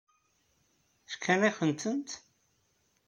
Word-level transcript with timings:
Fkan-akent-t? 1.11 2.09